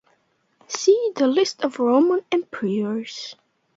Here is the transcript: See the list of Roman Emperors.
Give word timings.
See 0.67 1.11
the 1.15 1.27
list 1.27 1.63
of 1.63 1.77
Roman 1.77 2.25
Emperors. 2.31 3.35